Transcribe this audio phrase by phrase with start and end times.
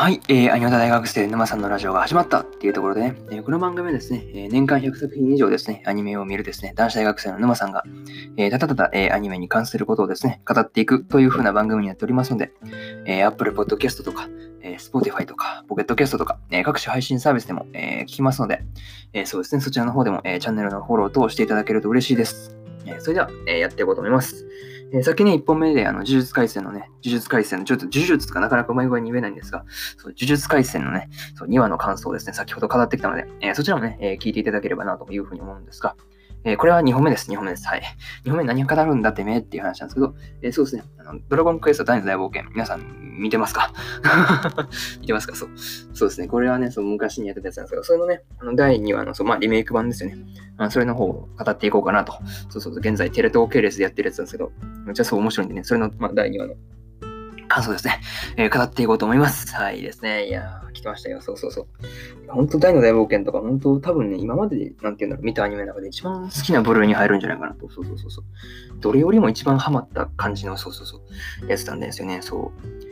[0.00, 7.84] はい、えー、アニメ大学生沼さんのラジオが始まったっていうところでね、えー、この番組はですね、えー、年間100作品以上ですね、アニメを見るですね、男子大学生の沼さんが、
[8.38, 12.50] えー、ただただ、えー、アニメに関することをですね、語っていくという風な番組になっておりますので、
[13.04, 14.26] えー、Apple Podcast とか、
[14.62, 18.62] えー、Spotify とか、Pocket Cast とか、えー、各種配信サービスでも、えー、聞きますので、
[19.12, 22.56] えー、そうですね、そちらの方でも、えー、チャンネルのフォロー等をしていただけると嬉しいです。
[22.86, 24.46] えー、それでは、えー、やっていこうと思います。
[24.92, 29.64] えー、先に1本目で、あの、呪術廻戦のね、呪術廻戦の、ちょっと呪術とかなかなかうまい声に言えないんですが、
[29.96, 35.96] そう呪術廻戦のね、そう2話の感想をですね、先ほど語ってきたので、えー、そちらもね、えー、聞いていただければなというふうに思うんですが、
[36.44, 37.30] えー、これは2本目です。
[37.30, 37.66] 2本目です。
[37.66, 37.82] はい。
[38.24, 40.84] 2本目何語るんだってめえっていう話なんですけど、えー、そうですね。
[40.98, 42.50] あのドラゴンクエスト第2大冒険。
[42.50, 43.72] 皆さん見てますか？
[45.00, 45.34] 見てますか？
[45.36, 45.50] そう。
[45.92, 46.28] そうですね。
[46.28, 50.16] これはね、そう昔にやってたやつなんですけど、それのね、あの第2話のそう、まあ、リメイク版ですよね。
[50.56, 52.12] あのそれの方を語っていこうかなと。
[52.48, 52.76] そうそうそう。
[52.78, 54.52] 現在テレ東系列でやってるやつなんですけど、
[54.86, 56.54] めっちゃそう面白いんでね、それの、まあ、第2話の
[57.50, 58.00] 感想ですね、
[58.36, 59.52] えー、語っていこうと思います。
[59.54, 60.28] はいですね。
[60.28, 61.20] いやー、来てましたよ。
[61.20, 61.66] そうそうそう。
[62.28, 67.68] 本当大の大冒険とか、本当多分ね、今まで、なんていうんだろう、見たアニメの中で一番好きな部類に入るんじゃないかなと。
[67.68, 68.24] そうそうそうそう。
[68.80, 71.02] どれよりも一番ハマった感じの、そうそうそ
[71.42, 72.22] う、やつなんですよね。
[72.22, 72.90] そう。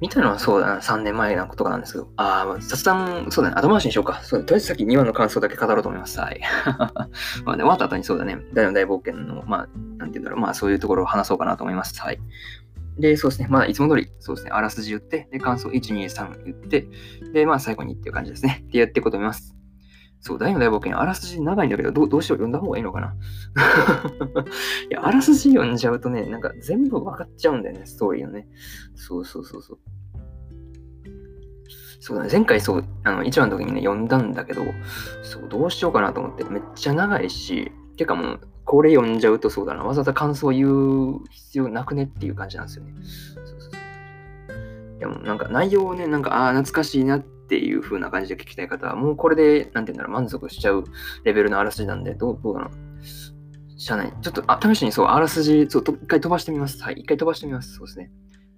[0.00, 4.20] 見たのはそうだな、3年前なことかなんですけど、ああ、雑談、そうだね、後回しにしようか。
[4.22, 6.20] そうとりあえず先2話の感想だけ語ろうと思います。
[6.20, 6.40] はい。
[7.46, 9.68] まあね、終わった後にそうだね、大の大冒険の、まあ、
[9.98, 11.98] なんていうんだろう、まあそういうところを話そうかなと思います。
[12.02, 12.18] はい。
[12.98, 13.48] で、そうですね。
[13.50, 14.52] まあ、いつも通り、そうですね。
[14.52, 16.88] あらすじ言って、で、感想1、2、3言って、
[17.32, 18.64] で、まあ、最後にっていう感じですね。
[18.68, 19.54] ってやっていこうと思います。
[20.20, 23.14] そう、大の大冒険、あらすじ長いんだけど、どうどうしよう、読んだ方がいいのかな？
[24.90, 28.48] いや、あらすじ読んじゃうとね、なんか全部分かっちゃうんだよね、ストーリーのね。
[28.94, 29.78] そうそうそうそう。
[32.00, 34.62] そうだね、前回そう、あの、1話の時にね、読んだんだけど、
[35.22, 42.94] そう、どうしようかなと思って、めっちゃ長いし、てかもう、これ読んじゃうとそうだな、わざわざ感想言う必要なくねっていう感じなんですよね。
[43.34, 43.72] そうそうそう
[44.98, 50.84] でもなんか内容をね、なんか、ああ、懐かしいなっていう風な感じで聞きたい方は、もうこれで、なんて言うんだろう、満足しちゃう
[51.24, 53.76] レベルのあらすじなんで、どう、どうだろう。
[53.76, 54.12] 知らない。
[54.22, 56.82] ちょっと、あ、試しにそう、あらすじ、そう、一回飛ばしてみます。
[56.82, 57.74] はい、一回飛ばしてみます。
[57.74, 58.10] そうですね。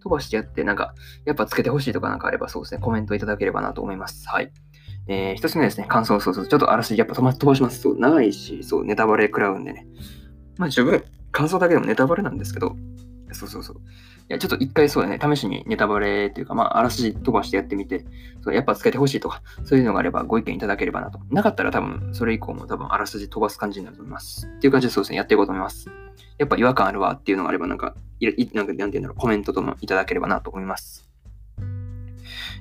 [0.02, 0.94] 飛ばしてやって、なんか、
[1.25, 4.28] やっぱつけてほしいとかなんかあれば、そうですね、コメントいただければなと思います。
[4.28, 4.52] はい。
[5.09, 7.81] えー、一つ目ですね、感想、そうそう、ちょっとあらすじやっぱ飛ば飛ばします。
[7.81, 9.87] そう、長いし、そう、ネタバレ食らうんでね。
[10.59, 12.77] まあ十分、感想だけでもネタバレなんですけど、
[13.33, 13.77] そうそうそう。
[13.77, 13.81] い
[14.28, 18.05] や、ちょっと一回そうだね、試しにネタバレっていうか、まあ、あらすじ飛ばしてやってみて、
[18.43, 21.21] そうやっぱつけてほしいとか、そういうのがあればご意見いただければなと。
[21.31, 24.47] なかったら多分、それ以降も多分、あらすじ飛ばす感じになると思います。
[24.47, 25.88] っていう感じでそうですね、やっていこうと思います。
[26.38, 31.06] やっぱ違和感あるわっていうのがあれば、なんか、いなんかなんていうんだろう、コメントともいただければなと思います。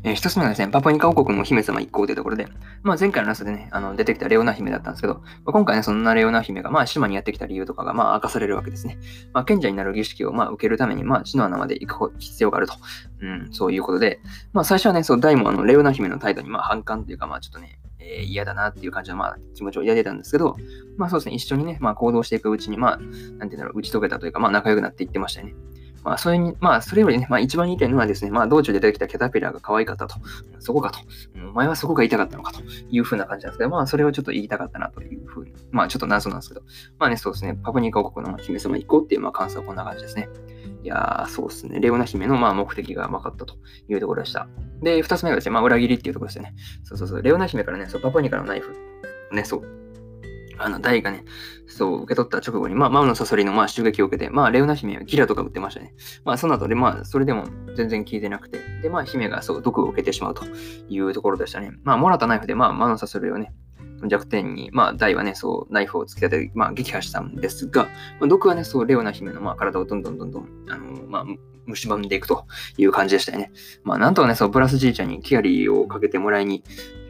[0.06, 2.48] えー、一つ目はですね、パパニカ王国の姫様一行というところで、
[2.84, 9.00] まあ、前回のラストでね、あの出てきたレオナ姫だったんですけど、まあ、今回ね、そんなレオナ姫が、まあ、島にやってきた理由とかが、まあ、明かされるわけですね。
[9.34, 12.76] まあ、賢者になる儀式を、まあ、受けるために、まあ、血の穴まで行く必要があると。
[13.20, 14.20] うん、そういうことで、
[14.54, 20.56] まあ、最初はね、そう、大もあの、レオナ姫の態度に、まあ、反感というか、まあ、ちょっとね、えー、嫌だなっていう感じの、まあ、気持ちを抱いてたんですけど、
[20.98, 25.56] まあそうですね、一緒にね、まあ行動していくうちに、まあ、なんていうんだろう、打ち解けたというか、まあ仲良くなっていってましたよね。
[26.06, 30.16] まあ、それに、まあ、それよりね、まあ、一番言いたいのはですね、まあ、道中で出てきたキャタピラーが可愛かったと。
[30.60, 31.00] そこかと。
[31.50, 32.62] お前はそこが言いたかったのかと
[32.92, 35.52] いうふうな感じなんですけど、まあ、それをちょっと言いたかったなというふうに。
[35.72, 36.62] まあ、ちょっと謎なんですけど、
[37.00, 40.30] まあね、そうですね、パプニカ王国の姫様行こうっていう、まあ、感想はこんな感じですね。
[40.84, 41.80] いやー、そうですね。
[41.80, 43.56] レオナ姫の、まあ、目的が分かったと
[43.90, 44.48] いうところでした。
[44.84, 46.54] で、二つ目がですね、まあ、裏切りっていうところですよね。
[46.84, 47.22] そうそうそう。
[47.24, 48.76] レオナ姫からね、そうパプニカのナイフ、
[49.32, 49.75] ね、そう、
[50.58, 51.24] あの、ダイがね、
[51.68, 55.94] そう、受け取った直後に、まあ、マウのサソリの、まあ、襲撃を受けて、まあ、レオナ姫はギラとか撃ってましたね。
[56.24, 57.46] まあ、その後で、まあ、それでも
[57.76, 60.46] 全然効いてなくて、で、まあ、姫がそう、毒を受けてしまうと
[60.90, 61.72] いうところでしたね。
[61.84, 63.54] まあ、もらったナイフで、まあ、マウのサソリをね、
[64.08, 67.84] 弱点に、まあ、ダイはね、そう、ナイフを突き立てて、まあ、撃破したんですが、
[68.20, 71.26] まあ、毒はね、そう、レオナ姫の、まあ、体をどんどんどんどん、あの、まあ、
[71.74, 72.46] 蝕んでいくと
[72.78, 73.52] いう感じでしたよね。
[73.84, 76.64] まあ、なんとかね、そう、ブラスじいちゃんにキアリーをかけてもらいに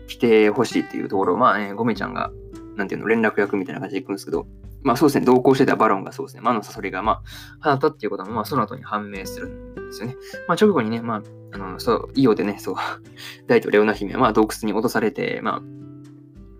[0.07, 2.31] 来てほしいっていうところ、まあね、ゴメちゃんが
[2.75, 4.47] なんていうの、連絡役みたいな感じで行くんですけど、
[4.83, 7.23] まあそうですね、同行してたバロンがそうですね、魔のサソリが、ま
[7.61, 10.15] あ、放ったっていうことも、まあその後に判明するんですよね。
[10.47, 11.21] まあ直後にね、まあ、
[11.53, 12.75] あの、そう、イオでね、そう、
[13.47, 15.61] 大とレオナ姫は、まあ洞窟に落とされて、まあ、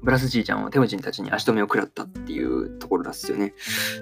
[0.02, 3.54] ブラスじいちゃんをテムジンたちに足止めを食らったっていうところですよね。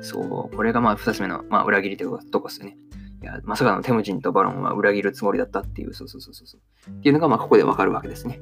[0.02, 2.78] そう、これがまあ二つ目の、まあ裏切りというとこですよね。
[3.22, 6.92] いや、まさかのテムジンとバロンは裏切るつもりだったっていう、そうそうそうそう。
[6.92, 8.40] っていうのが、まあここでわかるわけですね。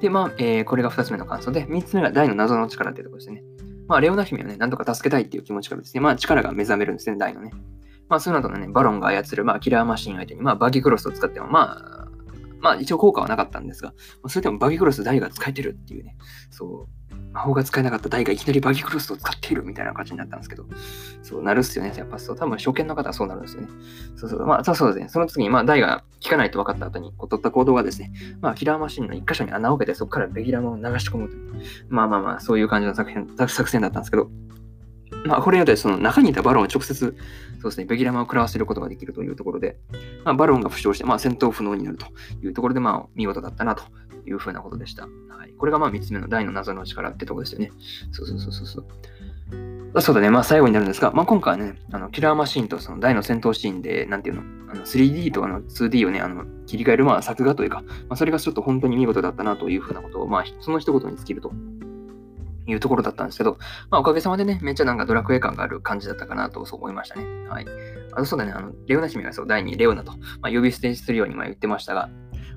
[0.00, 3.42] で、まあ、えー、これが2つ目の感想で、3つ目が大の謎の力っていうところですね。
[3.86, 7.52] まあ、レオナ姫をね、なんとか助けたいっていう気持ちからですね、まあ、力が目覚めるんですね、大のね。
[8.08, 11.99] まあ、その後のね、バロンが操る、まあ、キラーマシン相手に、まあ、バギクロスを使っても、まあ、
[12.60, 13.92] まあ、一応効果はなかったんですが、
[14.28, 16.16] それでもバギクロス大が使えてるっていうね、
[16.50, 17.00] そう。
[17.32, 20.64] 魔法が使えなかった大がいきなりバギクロスを使っているみたいな感じになったんですけど、
[21.22, 21.92] そうなるっすよね。
[21.96, 23.68] やっぱそう、多分初見の方はそうなるんですよね。
[24.16, 25.08] そうそう、まあ、そうそうですね。
[25.08, 34.28] その次に、まあ、大が効かないと分かった後にこう取った行動がですね、まあ、キラーマシンの一箇所に穴を開けて、そこからベギラマを流し込むという、まあまあまあ、そういう感じの作戦作戦だったんですけど、
[35.24, 39.76] まあ、これによってその中にいたバロンを直接、そうですね、ベギラマを食らわせることができるというところで、
[40.24, 42.06] まあ、バロンが負傷して、まあ、戦闘不能になると
[42.42, 43.84] いうところで、まあ、見事だったなと
[44.26, 45.02] いうふうなことでした。
[45.04, 47.72] はい、これがまあ3つ目の大の謎の力ってとこですよね。
[48.12, 48.86] そうそうそうそうそう。
[50.00, 61.52] そうだね、まあ最後になるんですが、まあ今回はね、あのキラーマシンとその大の戦闘シーンで、なんていうの、あの 3D とあの 2D をね、あの切り替えるまあ作画というか、まあ、それがちょっと本当に見事だったなというふうなことを、まあその一言に尽きると
[62.70, 63.58] いうところだったんですけど、
[63.90, 67.24] まあおかげさまでね、めっちゃなんかドラクエ感がある感じだったかなとそう思いましたね。
[67.48, 67.66] はい。
[68.12, 72.08] あとそうだね、あの、レオナ姫がそう、第2レオナと、まあ、呼び捨てするようにま言ってましたが、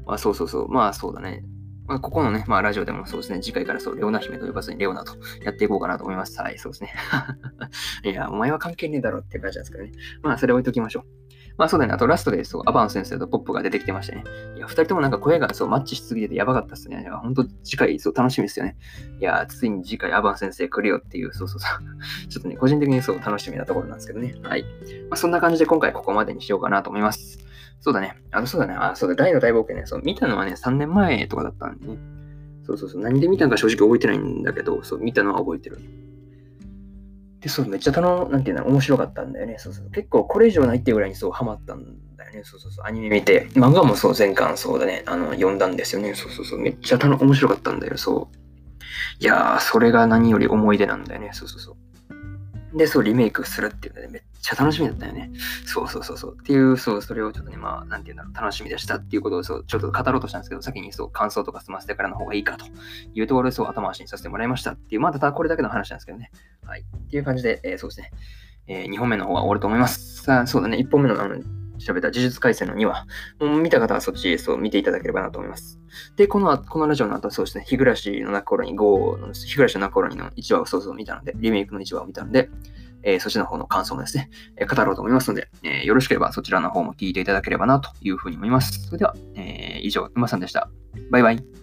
[0.06, 1.44] まあそうそうそう、まあそうだね。
[1.86, 6.39] まあ、ここのね、まあ、ラジオでもそうですね、次回からそう、レオナ姫と呼ばずにレオナとやっていこうかなと思います。
[6.42, 6.94] はい、そうですね。
[8.06, 9.92] いや、お前は関係ねえだろって感じなんですけどね。
[10.21, 11.23] まあ、それ置いときましょう。
[11.58, 11.94] まあそうだね。
[11.94, 14.24] あとラストでそう、アバン先生とポップが出てきてましたね。
[14.56, 17.08] いや、二人ともなんか声がそうマッチしすぎててやばかったっすね。
[17.22, 18.76] 本当次回そう楽しみですよね。
[19.20, 21.80] いや、ついに次回アバン先生来るよっていう、そうそうそう。
[22.30, 24.36] ちょっとね、個人的にそう楽しみなところなんですけどね。
[24.44, 24.64] はい。
[25.10, 27.40] まあそんな感じで今回ここまでにしようかなと思います。
[27.80, 28.16] そうだね。
[28.32, 28.76] あの、そうだね。
[28.76, 29.86] あ、そうだ、大の大冒険ね。
[29.86, 31.98] そう、見たのはね、3年前とかだったんでね。
[32.66, 33.02] そうそうそう。
[33.02, 35.80] 何で見たのか正直覚えてないんだけど、そう、見たのは覚えてる。
[37.44, 39.57] で、そう、めっちゃ楽、なんていうの、面白かったんだよね。
[39.60, 39.92] そうそう。
[39.92, 41.84] 結構これ以上ないっていうぐらいにそう、ハマったん
[42.16, 42.42] だよね。
[42.45, 42.86] そうそうそう。
[42.86, 45.04] アニメ見て、漫画もそう、全巻そうだね。
[45.06, 46.16] あの、読んだんですよね。
[46.16, 46.60] そうそうそう。
[46.60, 47.98] めっちゃ楽、面白かったんだよ。
[47.98, 48.38] そう。
[49.19, 51.31] いやー、それが何より思い出なんだよね。
[51.34, 51.75] そうそうそう。
[52.75, 55.31] で、そう、リメイクするっていうので、めっちゃ楽しみだったよね。
[55.66, 56.38] そうそうそうそう。
[56.40, 62.66] っていう、そう、それをちょっとね、まあ、なんていうんだろう、楽しみでしたっていうことを、そう、ちょっと語ろうとしたんですけど、先にそう、感想とか済ませてからの方がいいかと
[63.14, 66.31] いうところで、そう、後回しにさせてもらいましたっていう、まあ、ただこれだけの話なんですけどね。
[66.66, 66.81] はい。
[66.81, 68.12] っていう感じで、えー、そうですね。
[68.68, 70.24] えー、2本目の方は終わると思います。
[70.24, 71.36] さあ、そうだね、1本目の、あの、
[71.83, 73.06] 調べた呪術廻戦の2話、
[73.39, 75.80] もう見た方はそっちそう見ていただければなと思います。
[76.15, 82.50] で、このこのラジオの後はそうですね、日暮らしの中頃に5の、日暮らしの中頃にの1話をそうそう見たので、リメイクの1話を見たので、
[83.03, 88.85] えー、そちの方の感想もですね、えー、語ろうと思いますので、えー、よろしければそちらの方も聞いていただければなというふうに思います。
[88.85, 90.69] それでは、え以上、沼さんでした。
[91.12, 91.62] バイバイ。